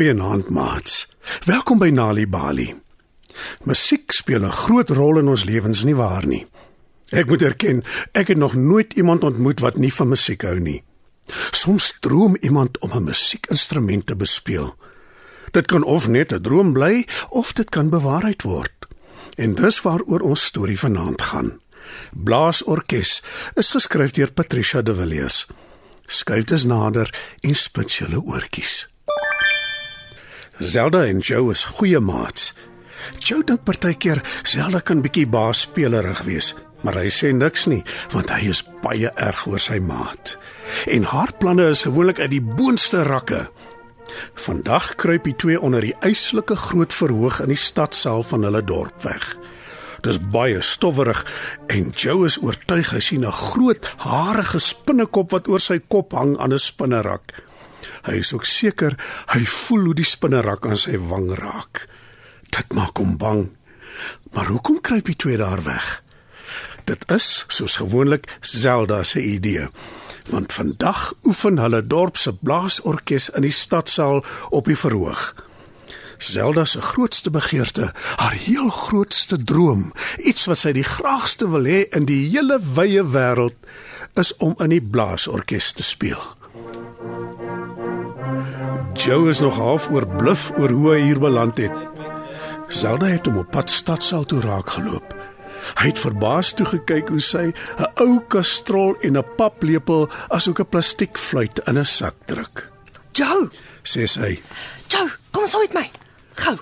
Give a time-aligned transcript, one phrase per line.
[0.00, 1.08] Goeienaand, maats.
[1.44, 2.70] Welkom by Nali Bali.
[3.68, 6.46] Musiek speel 'n groot rol in ons lewens nie waar nie.
[7.10, 10.82] Ek moet erken, ek het nog nooit iemand ontmoet wat nie van musiek hou nie.
[11.50, 14.74] Soms droom iemand om 'n musiekinstrument te bespeel.
[15.50, 18.86] Dit kan of net 'n droom bly of dit kan bewaarheid word.
[19.36, 21.60] En dis waaroor ons storie vanaand gaan.
[22.14, 23.22] Blaasorkes
[23.54, 25.46] is geskryf deur Patricia de Villiers.
[26.06, 28.89] Skuif dus nader en spits julle oortjies.
[30.60, 32.50] Zelda en Joe is goeie maats.
[33.18, 36.50] Joe dink partykeer Zelda kan bietjie baasspelerig wees,
[36.84, 37.80] maar hy sê niks nie
[38.12, 40.34] want hy is baie erg oor sy maat.
[40.92, 43.46] En haar planne is gewoonlik uit die boonste rakke.
[44.36, 49.00] Vandag kruip die twee onder die eislike groot verhoog in die stadsaal van hulle dorp
[49.08, 49.32] weg.
[50.04, 51.24] Dis baie stowwerig
[51.72, 56.36] en Joe is oortuig hy sien 'n groot harige spinnekop wat oor sy kop hang
[56.36, 57.48] aan 'n spinnerak.
[58.06, 58.96] Hy is ook seker
[59.34, 61.86] hy voel hoe die spinnerak aan sy wang raak.
[62.50, 63.48] Dit maak hom bang.
[64.32, 66.00] Maar hoekom kruip die twee daar weg?
[66.88, 69.68] Dit is soos gewoonlik Zelda se idee.
[70.30, 75.34] Want vandag oefen hulle dorp se blaasorkes in die stadsaal op die verhoog.
[76.20, 81.86] Zelda se grootste begeerte, haar heel grootste droom, iets wat sy die graagste wil hê
[81.96, 83.56] in die hele wye wêreld,
[84.20, 86.20] is om in die blaasorkes te speel.
[89.00, 91.72] Joe is nog half oorbluf oor hoe hy hier beland het.
[92.68, 95.14] Zelda het hom op pad stadsaal toe raak geloop.
[95.80, 100.68] Hy het verbaas toe gekyk hoe sy 'n ou kastrol en 'n paplepel asook 'n
[100.68, 102.68] plastiekfluit in 'n sak druk.
[103.12, 103.48] Joe,
[103.82, 104.42] Sê sy,
[104.88, 105.90] Joe, kom saam met my.
[106.34, 106.58] Gou.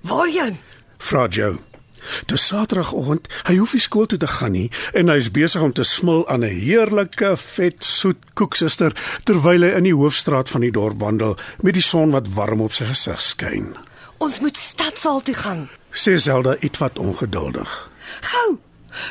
[0.00, 0.56] Waarheen?
[0.98, 1.58] vra Joe.
[2.26, 5.72] Dis Saterdagoggend, hy hoef nie skool toe te gaan nie en hy is besig om
[5.72, 8.92] te smil aan 'n heerlike vet soet koeksuster
[9.24, 12.72] terwyl hy in die hoofstraat van die dorp wandel met die son wat warm op
[12.72, 13.76] sy gesig skyn.
[14.18, 15.68] Ons moet stadsaal toe gaan.
[15.92, 17.90] Sê Zelda ietwat ongeduldig.
[18.20, 18.58] Gou.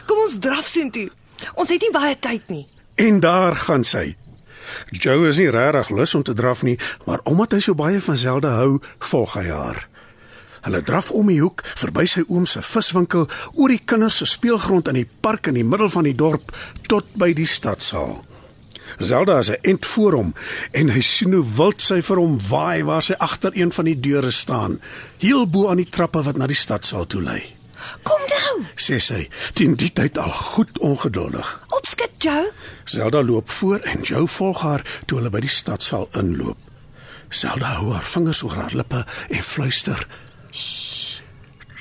[0.06, 1.10] Kom ons draf soontoe.
[1.54, 2.66] Ons het nie baie tyd nie.
[2.96, 4.16] En daar gaan sy.
[4.90, 8.18] Joe is nie regtig lus om te draf nie, maar omdat hy so baie van
[8.18, 8.80] Zelda hou,
[9.12, 9.86] volg hy haar.
[10.66, 14.90] Hulle draf om die hoek, verby sy oom se viswinkel, oor die kinders se speelgrond
[14.90, 16.54] in die park in die middel van die dorp
[16.90, 18.24] tot by die stadsaal.
[18.98, 20.34] Zelda is 'n ent voor hom
[20.72, 24.00] en hy sien hoe wild sy vir hom waai waar sy agter een van die
[24.00, 24.82] deure staan,
[25.18, 27.56] heel bo aan die trappe wat na die stadsaal toe lei.
[28.04, 28.66] Kom nou.
[28.76, 31.66] Sê sy, teen die tyd al goed ongeduldig.
[31.78, 32.52] Opskit Joe.
[32.86, 36.58] Zelda loop voor en Joe volg haar toe hulle by die stadsaal inloop.
[37.30, 40.08] Zelda hou haar vingers oor haar lippe en fluister.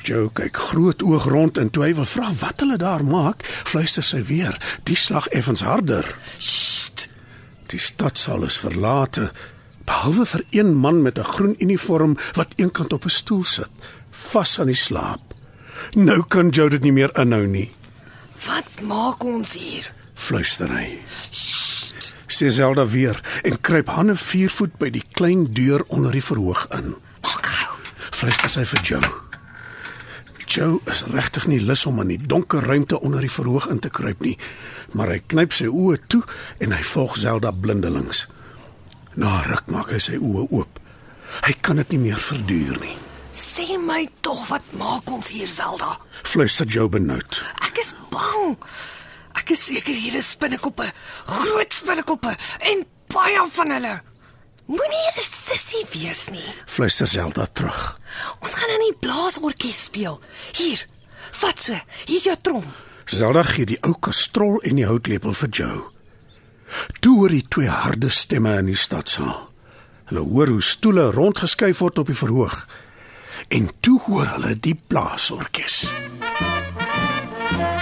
[0.04, 4.04] Joe kyk groot oog rond en toe hy wil vra wat hulle daar maak, fluister
[4.04, 6.04] sy weer, die slag effens harder.
[6.38, 7.08] Sst.
[7.72, 9.30] Die stadsaal is verlate,
[9.88, 13.70] behalwe vir een man met 'n groen uniform wat eenkant op 'n stoel sit,
[14.10, 15.20] vas aan die slaap.
[15.94, 17.70] Nou kan Joe dit nie meer inhou nie,
[18.46, 19.92] Wat maak ons hier?
[20.14, 20.98] fluister hy.
[22.28, 26.66] Sê Zelda weer en kruip hande vier voet by die klein deur onder die verhoog
[26.74, 26.94] in.
[28.14, 29.08] Fluister sy vir Joe.
[30.47, 33.91] Joe is regtig nie lus om in die donker ruimte onder die verhoog in te
[33.91, 34.36] kruip nie,
[34.94, 36.20] maar hy knyp sy oë toe
[36.62, 38.26] en hy volg Zelda blindelings.
[39.19, 40.78] Na ruk maak hy sy oë oop.
[41.42, 42.94] Hy kan dit nie meer verduur nie.
[43.34, 45.96] Sê my tog wat maak ons hier Zelda?
[46.22, 47.42] Fluister Joe benoud.
[47.66, 48.54] Ek is bang.
[49.34, 50.86] Ek is seker hier is spinnekoppe,
[51.26, 52.36] groot spinnekoppe
[52.70, 53.96] en baie van hulle.
[54.66, 56.55] Moenie 'n sissie wees nie.
[56.66, 58.00] Fluister Zelda terug.
[58.40, 60.20] Ons gaan in die blaasorkes speel.
[60.52, 60.87] Hier.
[61.31, 61.75] Vat so.
[62.06, 62.64] Hier's jou trom.
[63.05, 65.82] Zelda gee die ou kastrol en die houtlepel vir Joe.
[67.00, 69.50] Toe hoor die twee harde stemme in die stadsaal.
[70.05, 72.66] Hulle hoor hoe stoele rondgeskuif word op die verhoog.
[73.49, 75.93] En toe hoor hulle die blaasorkes.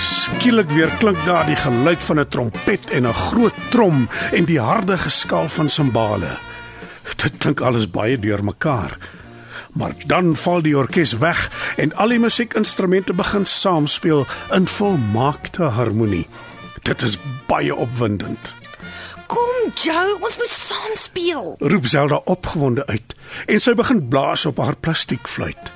[0.02, 4.61] Skielik weer klink daar die geluid van 'n trompet en 'n groot trom en die
[4.61, 6.38] harde geskaal van simbale.
[7.22, 8.96] Dit klink alles baie deurmekaar.
[9.72, 11.46] Maar dan val die orkes weg
[11.76, 16.26] en al die musiekinstrumente begin saamspeel in volmaakte harmonie.
[16.82, 17.16] Dit is
[17.48, 18.56] baie opwindend.
[19.26, 21.54] Kom, Joe, ons moet saam speel.
[21.58, 23.14] Roep Zelda opgewonde uit
[23.46, 25.72] en sy begin blaas op haar plastiekfluit.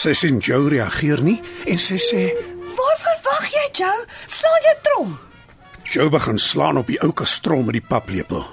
[0.00, 2.30] Sy sien Joe reageer nie en sy sê
[2.76, 4.04] Waar verwag jy, Joe?
[4.28, 5.16] Slaan jou trom.
[5.90, 8.44] Joe begin slaan op die ou kastrol met die paplepel.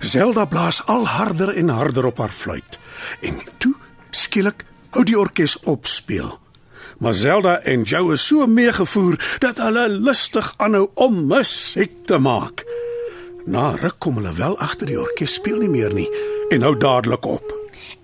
[0.00, 2.78] Zelda blaas al harder en harder op haar fluit.
[3.20, 3.74] En toe,
[4.10, 6.38] skielik, hou die orkes op speel.
[6.98, 12.64] Maar Zelda en Joe is so meegevoer dat hulle lustig aanhou om musiek te maak.
[13.44, 16.08] Na ruk kom hulle wel agter die orkes speel nie meer nie
[16.54, 17.52] en hou dadelik op.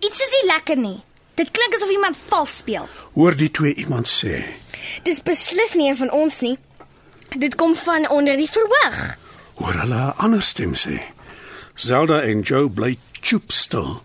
[0.00, 0.99] Iets is nie lekker nie.
[1.41, 2.88] Dit klink asof iemand vals speel.
[3.15, 4.43] Hoor die twee iemand sê.
[5.06, 6.59] Dis beslis nie een van ons nie.
[7.38, 8.99] Dit kom van onder die verhoog.
[9.61, 11.00] Hoor hulle 'n ander stem sê.
[11.75, 14.02] Zelda en Joe bly choopstil.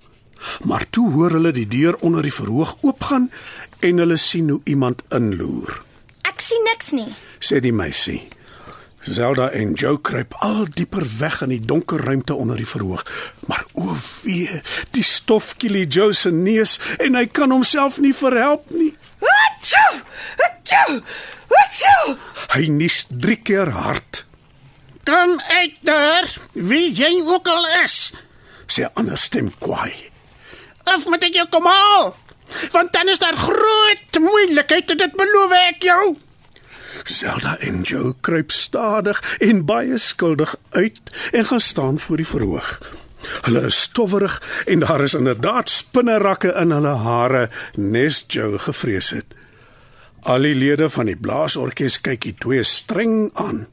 [0.64, 3.32] Maar toe hoor hulle die deur onder die verhoog oopgaan
[3.80, 5.82] en hulle sien hoe iemand inloer.
[6.22, 7.12] Ek sien niks nie.
[7.40, 8.22] Sê die meisie.
[9.06, 13.06] Zelda en Joe kruip al dieper weg in die donker ruimte onder die verhoog.
[13.46, 14.62] Maar o wee,
[14.98, 18.96] die stof kiel Joe se neus en hy kan homself nie verhelp nie.
[19.22, 20.02] Achoo!
[20.48, 21.02] Achoo!
[21.62, 22.18] Achoo!
[22.56, 24.25] Hy nies 3 keer hard.
[25.06, 28.14] Kom uit daar, wie jy ook al is.
[28.66, 29.94] Sê 'n ander stem kwaai.
[30.84, 32.16] Of moet ek jou kom haal?
[32.72, 36.18] Want dan is daar groot moeilikheid, dit beloof ek jou.
[37.04, 41.00] Zelda en Joe kruip stadig en baie skuldig uit
[41.32, 42.80] en gaan staan voor die verhoog.
[43.42, 49.26] Hulle is stowwerig en daar is inderdaad spinnerakke in hulle hare, nes Joe gevrees het.
[50.22, 53.68] Al die lede van die blaasorkes kyk die twee streng aan.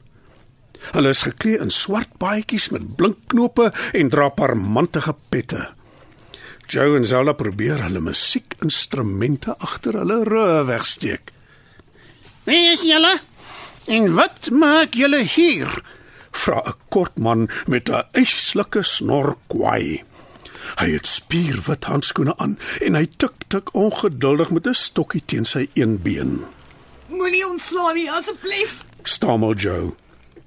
[0.91, 5.69] Hulle is geklee in swart baadjies met blinkknope en dra parmantige pette.
[6.67, 11.31] Joe en Zelda probeer hulle musiekinstrumente agter hulle rug wegsteek.
[12.43, 13.19] Wie is julle?
[13.87, 15.83] En wat maak julle hier?
[16.33, 20.03] vra 'n kort man met 'n yslike snor kwaai.
[20.79, 25.69] Hy het spierwit handskoene aan en hy tik tik ongeduldig met 'n stokkie teen sy
[25.73, 26.45] een been.
[27.07, 28.85] Moenie ontslaan nie asseblief.
[29.03, 29.95] Stamel Joe.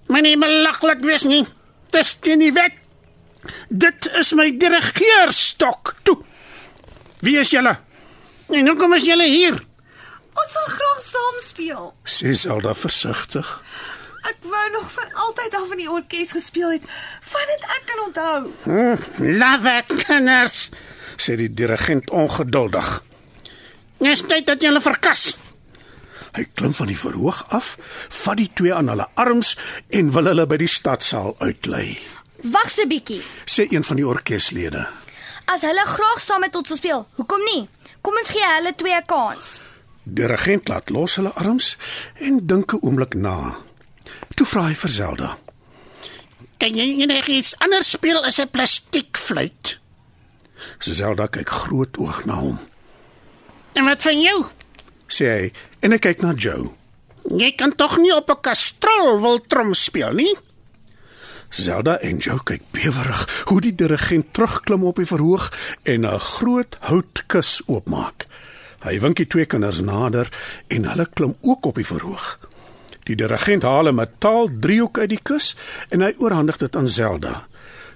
[0.06, 1.44] Moenie belaglik wees nie.
[1.94, 2.78] Dis teen die wet.
[3.68, 5.94] Dit is my dirigeerstok.
[6.02, 6.18] Toe.
[7.24, 7.76] Wie is julle?
[8.54, 9.58] En hoekom is julle hier?
[10.36, 11.86] Ons wil graag saam speel.
[12.04, 13.48] Sê Zelda versigtig.
[14.26, 16.86] Ek wou nog van altyd af in die orkes gespeel het,
[17.30, 18.38] vandat ek kan onthou.
[19.38, 20.68] Lave kinders.
[21.16, 22.90] Sê die dirigent ongeduldig.
[24.02, 25.30] Dis tyd dat julle verkas.
[26.36, 27.76] Hy klim van die verhoog af,
[28.12, 29.54] vat die twee aan hulle arms
[29.88, 31.96] en wil hulle by die stadsaal uitlei.
[32.44, 33.22] Wag 'n bietjie.
[33.46, 34.86] Sê een van die orkeslede.
[35.46, 37.68] As hulle graag saam met ons wil speel, hoekom nie?
[38.02, 39.60] Kom ons gee hulle twee 'n kans.
[40.02, 41.76] Dirigent laat los hulle arms
[42.14, 43.56] en dink 'n oomblik na.
[44.34, 45.38] Toe vra hy vir Zelda.
[46.58, 49.78] Kan jy enigiets anders speel as 'n plastiekfluit?
[50.78, 52.58] Zelda kyk groot oog na hom.
[53.72, 54.44] En wat van jou?
[55.06, 55.52] Sê hy
[55.86, 56.66] en hy kyk na Joe.
[57.30, 60.34] Jy kan tog nie op 'n kastrol wil trom speel nie?
[61.50, 65.52] Zelda en Joe kyk bewerig hoe die dirigent terugklim op die verhoog
[65.82, 68.26] en 'n groot houtkus oopmaak.
[68.82, 70.28] Hy wink die twee kinders nader
[70.68, 72.38] en hulle klim ook op die verhoog.
[73.04, 75.56] Die dirigent haal 'n metaal driehoek uit die kus
[75.90, 77.46] en hy oorhandig dit aan Zelda.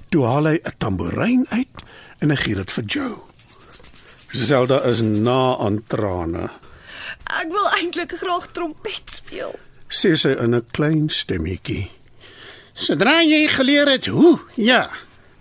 [0.08, 1.74] Toe haal hy 'n tamboerijn uit
[2.18, 3.16] en hy gee dit vir Joe.
[4.28, 6.59] Zelda is na aan trane.
[7.38, 9.54] Ek wil eintlik graag trompet speel.
[9.90, 11.90] Sê sy in 'n klein stemmetjie.
[12.74, 14.88] Sodra jy geleer het hoe, ja.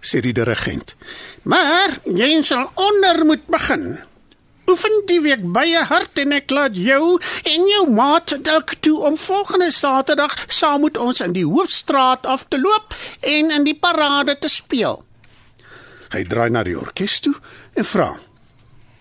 [0.01, 0.96] Sê die dirigent.
[1.43, 4.00] Maar jy sal onder moet begin.
[4.69, 9.17] Oefen die week baie hard en ek laat jou en jou maat dalk toe om
[9.17, 14.38] volgende Saterdag saam met ons in die hoofstraat af te loop en in die parade
[14.39, 15.01] te speel.
[16.13, 17.34] Hy draai na die orkes toe
[17.74, 18.12] en vra: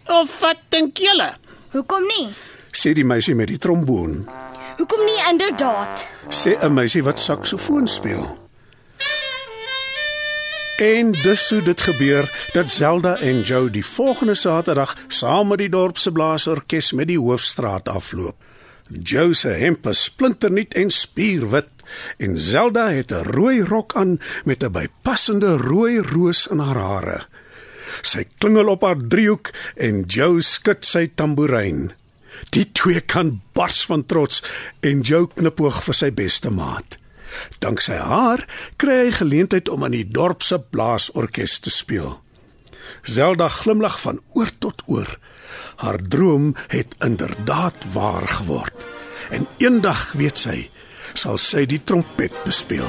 [0.08, 1.34] Of wat dink julle?
[1.72, 2.28] Hoekom nie?
[2.70, 4.28] Sê die meisie met die tromboon.
[4.76, 6.06] Hoekom nie inderdaad?
[6.28, 8.38] Sê 'n meisie wat saksofoon speel.
[10.78, 15.68] En dis hoe dit gebeur dat Zelda en Joe die volgende Saterdag saam met die
[15.68, 18.36] dorp se blaasorkes met die hoofstraat afloop.
[18.88, 21.66] Joe se hemp is splinternuut en spierwit
[22.16, 27.26] en Zelda het 'n rooi rok aan met 'n bypassende rooi roos in haar hare.
[28.02, 31.92] Sy klingel op haar driehoek en Joe skud sy tamboerijn.
[32.54, 34.42] Die twee kan bars van trots
[34.80, 36.98] en Joe knipoog vir sy beste maat.
[37.62, 38.44] Danksy haar
[38.80, 42.16] kry hy geleentheid om aan die dorp se blaasorkes te speel.
[43.02, 45.18] Zelda glimlag van oor tot oor.
[45.76, 48.74] Haar droom het inderdaad waar geword.
[49.30, 50.58] En eendag, weet sy,
[51.14, 52.88] sal sy die trompet bespeel.